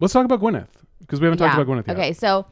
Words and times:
Let's 0.00 0.12
talk 0.12 0.24
about 0.24 0.40
Gwyneth 0.40 0.68
because 1.00 1.20
we 1.20 1.24
haven't 1.26 1.38
talked 1.38 1.56
Yeah. 1.56 1.62
about 1.62 1.72
Gwyneth 1.72 1.86
yet. 1.88 1.96
Okay, 1.96 2.12
so 2.12 2.46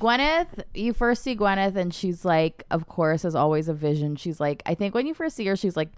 Gwyneth, 0.00 0.64
you 0.74 0.92
first 0.92 1.22
see 1.22 1.36
Gwyneth, 1.36 1.76
and 1.76 1.92
she's 1.94 2.24
like, 2.24 2.64
of 2.70 2.86
course, 2.88 3.24
as 3.24 3.34
always, 3.34 3.68
a 3.68 3.74
vision. 3.74 4.16
She's 4.16 4.40
like, 4.40 4.62
I 4.66 4.74
think 4.74 4.94
when 4.94 5.06
you 5.06 5.14
first 5.14 5.36
see 5.36 5.46
her, 5.46 5.56
she's 5.56 5.76
like 5.76 5.90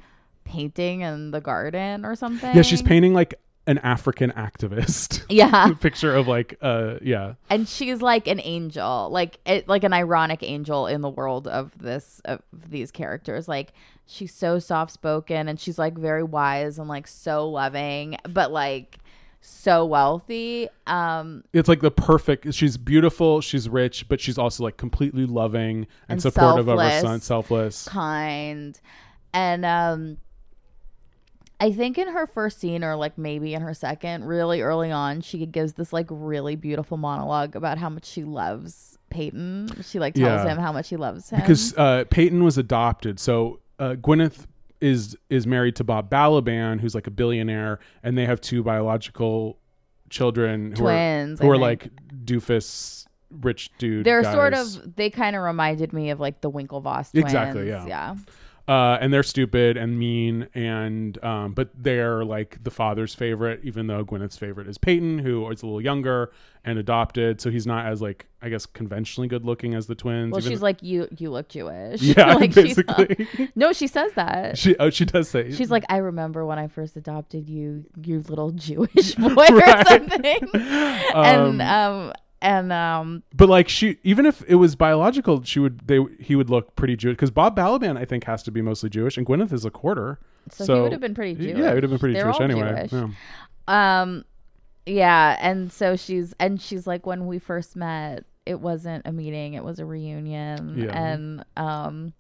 painting 0.45 1.01
in 1.01 1.31
the 1.31 1.41
garden 1.41 2.05
or 2.05 2.15
something. 2.15 2.55
Yeah, 2.55 2.63
she's 2.63 2.83
painting 2.83 3.15
like 3.15 3.35
an 3.67 3.79
African 3.79 4.31
activist. 4.33 5.23
Yeah. 5.31 5.73
picture 5.81 6.15
of 6.15 6.29
like 6.29 6.59
uh 6.61 6.97
yeah. 7.01 7.35
and 7.49 7.67
she's 7.67 8.03
like 8.03 8.27
an 8.29 8.41
angel, 8.45 9.09
like 9.11 9.39
it, 9.47 9.67
like 9.69 9.85
an 9.85 9.93
ironic 9.95 10.43
angel 10.43 10.87
in 10.87 11.01
the 11.01 11.09
world 11.09 11.49
of 11.49 11.73
this 11.79 12.21
of 12.27 12.43
these 12.53 12.91
characters. 12.91 13.49
Like 13.49 13.73
she's 14.07 14.35
so 14.35 14.59
soft 14.59 14.93
spoken, 14.93 15.49
and 15.49 15.59
she's 15.59 15.79
like 15.79 15.97
very 15.97 16.23
wise 16.23 16.79
and 16.79 16.89
like 16.89 17.07
so 17.07 17.49
loving, 17.49 18.17
but 18.29 18.53
like 18.53 18.99
so 19.47 19.85
wealthy. 19.85 20.69
Um, 20.87 21.45
It's 21.53 21.69
like 21.69 21.81
the 21.81 21.91
perfect 21.91 22.53
she's 22.55 22.77
beautiful, 22.77 23.41
she's 23.41 23.69
rich, 23.69 24.09
but 24.09 24.21
she's 24.21 24.39
also 24.39 24.65
like 24.65 24.77
completely 24.79 25.27
loving 25.27 25.87
and, 26.09 26.13
And 26.13 26.23
supportive 26.23 26.67
of 26.69 26.79
her 26.79 27.01
son, 27.01 27.21
selfless. 27.21 27.87
kind 27.89 28.81
and 29.33 29.65
um 29.65 30.17
I 31.61 31.73
think 31.73 31.99
in 31.99 32.09
her 32.09 32.27
first 32.27 32.59
scene 32.59 32.83
or 32.83 32.97
like 32.97 33.17
maybe 33.17 33.55
in 33.55 33.63
her 33.63 33.75
second, 33.75 34.25
really 34.25 34.61
early 34.61 34.91
on, 34.91 35.21
she 35.21 35.47
gives 35.47 35.75
this 35.75 35.93
like 35.93 36.07
really 36.11 36.57
beautiful 36.57 36.97
monologue 36.97 37.55
about 37.55 37.79
how 37.79 37.89
much 37.89 38.05
she 38.07 38.25
loves 38.25 38.99
Payton. 39.09 39.83
She 39.83 39.99
like 39.99 40.15
tells 40.15 40.45
Yeah. 40.45 40.53
him 40.53 40.59
how 40.59 40.73
much 40.73 40.87
she 40.87 40.97
loves 40.97 41.31
him. 41.31 41.41
because 41.41 41.73
uh, 41.79 42.05
Payton 42.11 42.43
was 42.43 42.59
adopted. 42.59 43.21
So 43.21 43.61
uh, 43.79 43.95
Gwyneth 43.95 44.47
is 44.85 45.17
is 45.31 45.47
married 45.47 45.77
to 45.77 45.85
Bob 45.85 46.11
Balaban, 46.11 46.81
who's 46.81 46.95
like 46.95 47.07
a 47.07 47.11
billionaire, 47.11 47.79
and 48.03 48.19
they 48.19 48.27
have 48.27 48.41
two 48.41 48.63
biological 48.63 49.59
children 50.11 50.71
who 50.73 50.83
Twins, 50.83 51.41
are 51.41 51.45
who 51.45 51.51
I 51.51 51.57
are 51.57 51.75
think. 51.77 51.93
like 51.93 52.25
doofus 52.25 53.07
rich 53.41 53.71
dude. 53.79 54.05
they're 54.05 54.23
sort 54.23 54.53
guys. 54.53 54.77
of 54.77 54.95
they 54.97 55.11
kind 55.11 55.35
of 55.35 55.43
reminded 55.43 55.93
me 55.93 56.11
of 56.11 56.21
like 56.21 56.41
the 56.43 56.51
Winklevoss 56.51 57.11
twins. 57.11 57.25
Exactly, 57.25 57.69
yeah. 57.69 57.87
Yeah. 57.87 58.15
Uh, 58.67 58.97
and 58.99 59.13
they're 59.13 59.23
stupid 59.23 59.77
and 59.77 59.99
mean, 59.99 60.49
and 60.55 61.23
um, 61.23 61.53
but 61.53 61.69
they're 61.77 62.25
like 62.25 62.65
the 62.65 62.71
father's 62.71 63.15
favorite, 63.15 63.61
even 63.63 63.89
though 63.89 64.03
Gwyneth's 64.05 64.39
favorite 64.39 64.67
is 64.69 64.79
Payton, 64.79 65.19
who 65.19 65.47
is 65.51 65.63
a 65.63 65.67
little 65.67 65.83
younger 65.83 66.33
and 66.65 66.79
adopted, 66.79 67.43
so 67.43 67.51
he's 67.51 67.67
not 67.67 67.85
as 67.85 68.01
like 68.01 68.25
I 68.41 68.49
guess 68.49 68.65
conventionally 68.65 69.29
good 69.29 69.45
looking 69.45 69.75
as 69.75 69.87
the 69.87 69.95
twins. 69.95 70.33
Well, 70.33 70.41
even 70.41 70.51
she's 70.51 70.63
like 70.63 70.83
you 70.83 71.09
you 71.19 71.31
look 71.31 71.49
Jewish. 71.51 72.01
Yeah, 72.01 72.35
like 72.37 72.55
she's- 72.55 72.75
basically. 72.77 73.29
no, 73.55 73.75
she 73.75 73.87
says 73.87 74.13
that. 74.15 74.57
she 74.57 74.75
oh 74.79 74.89
she 74.89 75.05
does 75.05 75.29
say 75.29 75.53
She's 75.53 75.71
like, 75.71 75.85
I 75.91 75.99
remember 75.99 76.47
when 76.47 76.59
I 76.59 76.69
first 76.69 76.97
adopted 76.97 77.51
you, 77.51 77.85
you 78.03 78.23
little 78.31 78.51
Jewish 78.53 79.15
boy 79.17 79.29
or 79.51 79.57
Right. 79.59 79.87
something. 79.89 80.49
and 81.15 81.61
um 81.61 82.13
and 82.45 82.73
um 82.73 83.23
But 83.35 83.49
like 83.49 83.69
she, 83.69 83.99
even 84.05 84.27
if 84.27 84.45
it 84.47 84.57
was 84.57 84.77
biological, 84.77 85.43
she 85.43 85.59
would 85.59 85.81
they 85.89 85.99
he 86.21 86.37
would 86.37 86.51
look 86.51 86.77
pretty 86.77 86.95
Jewish 86.95 87.15
because 87.15 87.31
Bob 87.33 87.57
Balaban 87.57 87.97
I 87.97 88.05
think 88.05 88.25
has 88.25 88.43
to 88.45 88.53
be 88.53 88.63
mostly 88.63 88.91
Jewish, 88.91 89.17
and 89.17 89.27
Gwyneth 89.27 89.53
is 89.53 89.65
a 89.65 89.71
quarter. 89.71 90.21
So 90.51 90.75
he 90.77 90.81
would 90.83 90.93
have 90.93 91.01
been 91.01 91.15
pretty 91.15 91.35
jewish 91.35 91.57
Yeah, 91.59 91.69
he 91.71 91.75
would 91.75 91.83
have 91.83 91.91
been 91.91 91.99
pretty 91.99 92.15
They're 92.15 92.25
Jewish 92.25 92.41
anyway. 92.41 92.87
Jewish. 92.89 92.93
Yeah. 93.67 94.01
um 94.01 94.25
yeah, 94.87 95.39
and 95.41 95.73
so 95.73 95.97
she's 95.97 96.35
and 96.39 96.61
she's 96.61 96.87
like 96.87 97.07
when 97.07 97.27
we 97.27 97.39
first 97.39 97.75
met, 97.75 98.25
it 98.45 98.61
wasn't 98.61 99.07
a 99.07 99.13
meeting, 99.13 99.55
it 99.55 99.65
was 99.65 99.79
a 99.79 99.87
reunion. 99.87 100.75
Yeah. 100.77 100.93
And 100.93 101.45
um 101.57 102.13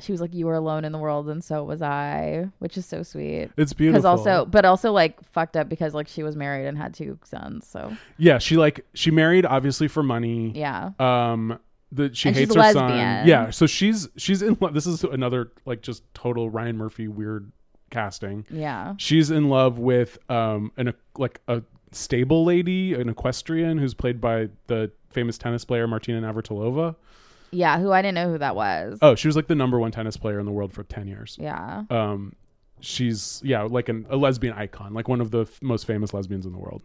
she 0.00 0.12
was 0.12 0.20
like, 0.20 0.34
You 0.34 0.46
were 0.46 0.54
alone 0.54 0.84
in 0.84 0.92
the 0.92 0.98
world 0.98 1.28
and 1.28 1.42
so 1.42 1.62
was 1.64 1.82
I, 1.82 2.48
which 2.58 2.76
is 2.76 2.86
so 2.86 3.02
sweet. 3.02 3.50
It's 3.56 3.72
beautiful. 3.72 4.00
Because 4.00 4.04
also 4.04 4.44
but 4.46 4.64
also 4.64 4.92
like 4.92 5.22
fucked 5.24 5.56
up 5.56 5.68
because 5.68 5.94
like 5.94 6.08
she 6.08 6.22
was 6.22 6.36
married 6.36 6.66
and 6.66 6.76
had 6.76 6.94
two 6.94 7.18
sons. 7.24 7.66
So 7.66 7.96
Yeah, 8.18 8.38
she 8.38 8.56
like 8.56 8.84
she 8.94 9.10
married 9.10 9.46
obviously 9.46 9.88
for 9.88 10.02
money. 10.02 10.52
yeah. 10.54 10.90
Um, 10.98 11.58
that 11.92 12.16
she 12.16 12.28
And 12.28 12.36
hates 12.36 12.54
her 12.54 12.72
son. 12.72 13.26
Yeah, 13.26 13.50
so 13.50 13.66
she's 13.66 14.08
she's 14.16 14.42
in 14.42 14.56
love. 14.60 14.74
This 14.74 14.86
is 14.86 15.04
another 15.04 15.52
like 15.64 15.80
just 15.82 16.02
total 16.12 16.50
Ryan 16.50 16.76
Murphy 16.76 17.06
weird 17.06 17.52
casting. 17.90 18.44
Yeah. 18.50 18.94
She's 18.98 19.30
in 19.30 19.48
love 19.48 19.78
with 19.78 20.18
um 20.28 20.72
an 20.76 20.88
a, 20.88 20.94
like 21.16 21.40
a 21.46 21.62
stable 21.92 22.44
lady, 22.44 22.94
an 22.94 23.08
equestrian 23.08 23.78
who's 23.78 23.94
played 23.94 24.20
by 24.20 24.48
the 24.66 24.90
famous 25.10 25.38
tennis 25.38 25.64
player 25.64 25.86
Martina 25.86 26.20
Navratilova. 26.20 26.96
Yeah, 27.54 27.78
who 27.78 27.92
I 27.92 28.02
didn't 28.02 28.16
know 28.16 28.30
who 28.30 28.38
that 28.38 28.56
was. 28.56 28.98
Oh, 29.00 29.14
she 29.14 29.28
was 29.28 29.36
like 29.36 29.46
the 29.46 29.54
number 29.54 29.78
one 29.78 29.90
tennis 29.90 30.16
player 30.16 30.38
in 30.38 30.46
the 30.46 30.52
world 30.52 30.72
for 30.72 30.82
ten 30.84 31.06
years. 31.06 31.36
Yeah. 31.40 31.84
Um, 31.90 32.34
she's 32.80 33.40
yeah, 33.44 33.62
like 33.62 33.88
an, 33.88 34.06
a 34.10 34.16
lesbian 34.16 34.54
icon, 34.54 34.94
like 34.94 35.08
one 35.08 35.20
of 35.20 35.30
the 35.30 35.42
f- 35.42 35.62
most 35.62 35.86
famous 35.86 36.12
lesbians 36.12 36.46
in 36.46 36.52
the 36.52 36.58
world. 36.58 36.82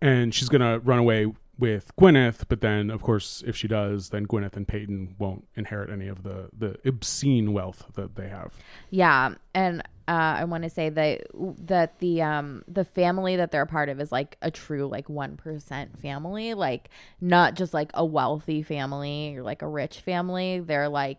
And 0.00 0.34
she's 0.34 0.48
gonna 0.48 0.78
run 0.80 0.98
away 0.98 1.32
with 1.58 1.90
Gwyneth, 1.96 2.44
but 2.48 2.60
then 2.60 2.90
of 2.90 3.02
course, 3.02 3.42
if 3.46 3.56
she 3.56 3.66
does, 3.66 4.10
then 4.10 4.26
Gwyneth 4.26 4.56
and 4.56 4.68
Payton 4.68 5.16
won't 5.18 5.46
inherit 5.56 5.90
any 5.90 6.06
of 6.06 6.22
the 6.22 6.50
the 6.56 6.76
obscene 6.84 7.52
wealth 7.52 7.86
that 7.94 8.14
they 8.16 8.28
have. 8.28 8.54
Yeah, 8.90 9.34
and 9.54 9.82
uh, 10.08 10.36
I 10.38 10.44
want 10.44 10.62
to 10.62 10.70
say 10.70 10.88
that 10.88 11.26
that 11.66 11.98
the 11.98 12.22
um 12.22 12.62
the 12.68 12.84
family 12.84 13.36
that 13.36 13.50
they're 13.50 13.62
a 13.62 13.66
part 13.66 13.88
of 13.88 14.00
is 14.00 14.12
like 14.12 14.36
a 14.40 14.50
true 14.50 14.86
like 14.86 15.08
one 15.08 15.36
percent 15.36 15.98
family, 15.98 16.54
like 16.54 16.90
not 17.20 17.54
just 17.54 17.74
like 17.74 17.90
a 17.94 18.04
wealthy 18.04 18.62
family 18.62 19.36
or 19.36 19.42
like 19.42 19.62
a 19.62 19.68
rich 19.68 20.00
family. 20.00 20.60
They're 20.60 20.88
like 20.88 21.18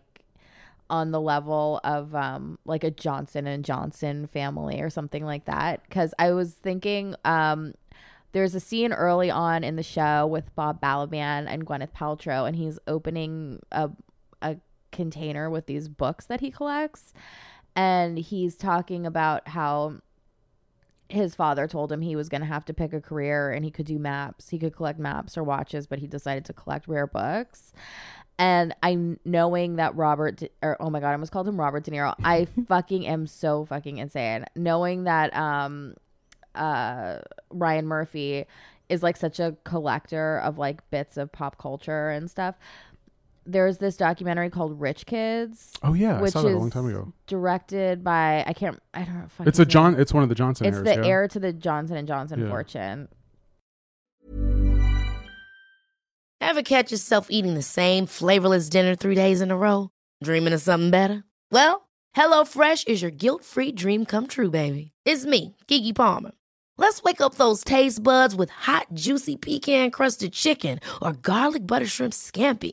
on 0.90 1.10
the 1.10 1.20
level 1.20 1.80
of 1.84 2.14
um 2.14 2.58
like 2.64 2.82
a 2.82 2.90
Johnson 2.90 3.46
and 3.46 3.64
Johnson 3.64 4.26
family 4.26 4.80
or 4.80 4.88
something 4.88 5.24
like 5.24 5.44
that. 5.44 5.82
Because 5.82 6.14
I 6.18 6.30
was 6.32 6.54
thinking 6.54 7.14
um 7.24 7.74
there's 8.32 8.54
a 8.54 8.60
scene 8.60 8.92
early 8.92 9.30
on 9.30 9.64
in 9.64 9.76
the 9.76 9.82
show 9.82 10.26
with 10.26 10.54
Bob 10.54 10.80
Balaban 10.80 11.46
and 11.48 11.66
Gwyneth 11.66 11.92
Paltrow, 11.92 12.46
and 12.46 12.56
he's 12.56 12.78
opening 12.86 13.60
a 13.70 13.90
a 14.40 14.56
container 14.92 15.50
with 15.50 15.66
these 15.66 15.88
books 15.88 16.26
that 16.26 16.40
he 16.40 16.50
collects, 16.50 17.12
and 17.78 18.18
he's 18.18 18.56
talking 18.56 19.06
about 19.06 19.46
how 19.46 19.98
his 21.08 21.36
father 21.36 21.68
told 21.68 21.92
him 21.92 22.00
he 22.00 22.16
was 22.16 22.28
going 22.28 22.40
to 22.40 22.46
have 22.46 22.64
to 22.64 22.74
pick 22.74 22.92
a 22.92 23.00
career 23.00 23.52
and 23.52 23.64
he 23.64 23.70
could 23.70 23.86
do 23.86 24.00
maps. 24.00 24.48
He 24.48 24.58
could 24.58 24.74
collect 24.74 24.98
maps 24.98 25.38
or 25.38 25.44
watches, 25.44 25.86
but 25.86 26.00
he 26.00 26.08
decided 26.08 26.44
to 26.46 26.52
collect 26.52 26.88
rare 26.88 27.06
books. 27.06 27.72
And 28.36 28.74
I 28.82 29.16
knowing 29.24 29.76
that 29.76 29.94
Robert 29.94 30.38
De, 30.38 30.48
or 30.60 30.76
oh 30.80 30.90
my 30.90 30.98
god, 30.98 31.10
I 31.10 31.12
almost 31.12 31.30
called 31.30 31.46
him 31.46 31.58
Robert 31.58 31.84
De 31.84 31.92
Niro. 31.92 32.14
I 32.24 32.48
fucking 32.68 33.06
am 33.06 33.28
so 33.28 33.64
fucking 33.64 33.98
insane. 33.98 34.44
Knowing 34.56 35.04
that 35.04 35.34
um 35.36 35.94
uh 36.56 37.18
Ryan 37.50 37.86
Murphy 37.86 38.44
is 38.88 39.04
like 39.04 39.16
such 39.16 39.38
a 39.38 39.56
collector 39.62 40.38
of 40.38 40.58
like 40.58 40.88
bits 40.90 41.16
of 41.16 41.30
pop 41.30 41.58
culture 41.58 42.10
and 42.10 42.28
stuff. 42.28 42.56
There's 43.50 43.78
this 43.78 43.96
documentary 43.96 44.50
called 44.50 44.78
Rich 44.78 45.06
Kids. 45.06 45.72
Oh 45.82 45.94
yeah, 45.94 46.18
I 46.18 46.20
which 46.20 46.32
saw 46.34 46.42
that 46.42 46.48
a 46.48 46.50
is 46.50 46.56
long 46.58 46.68
time 46.70 46.86
ago. 46.86 47.14
Directed 47.26 48.04
by 48.04 48.44
I 48.46 48.52
can't 48.52 48.78
I 48.92 49.04
don't 49.04 49.14
know. 49.14 49.26
fuck 49.28 49.46
It's 49.46 49.56
his 49.56 49.66
a 49.66 49.70
John. 49.70 49.92
name. 49.92 50.00
It's 50.02 50.12
one 50.12 50.22
of 50.22 50.28
the 50.28 50.34
Johnson. 50.34 50.66
It's 50.66 50.76
heirs, 50.76 50.84
the 50.84 50.94
yeah. 51.02 51.06
heir 51.06 51.28
to 51.28 51.40
the 51.40 51.52
Johnson 51.54 51.96
and 51.96 52.06
Johnson 52.06 52.42
Yeah. 52.42 52.48
fortune. 52.50 53.08
Ever 56.42 56.62
catch 56.62 56.92
yourself 56.92 57.28
eating 57.30 57.54
the 57.54 57.62
same 57.62 58.04
flavorless 58.06 58.68
dinner 58.68 58.94
three 58.94 59.14
days 59.14 59.40
in 59.40 59.50
a 59.50 59.56
row? 59.56 59.90
Dreaming 60.22 60.52
of 60.52 60.60
something 60.60 60.90
better? 60.90 61.24
Well, 61.50 61.88
HelloFresh 62.16 62.86
is 62.86 63.00
your 63.02 63.10
guilt-free 63.10 63.72
dream 63.72 64.04
come 64.04 64.26
true, 64.26 64.50
baby. 64.50 64.92
It's 65.04 65.24
me, 65.26 65.56
Keke 65.66 65.94
Palmer. 65.94 66.32
Let's 66.76 67.02
wake 67.02 67.20
up 67.20 67.34
those 67.36 67.64
taste 67.64 68.02
buds 68.02 68.34
with 68.36 68.50
hot, 68.50 68.86
juicy 68.94 69.36
pecan 69.36 69.90
crusted 69.90 70.32
chicken 70.32 70.78
or 71.02 71.12
garlic 71.12 71.66
butter 71.66 71.86
shrimp 71.86 72.12
scampi. 72.12 72.72